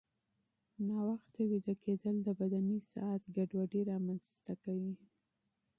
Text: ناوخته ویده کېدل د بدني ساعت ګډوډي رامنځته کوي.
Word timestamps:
ناوخته 0.87 1.41
ویده 1.49 1.73
کېدل 1.83 2.15
د 2.23 2.27
بدني 2.39 2.79
ساعت 2.91 3.21
ګډوډي 3.35 3.81
رامنځته 3.91 4.53
کوي. 4.63 4.93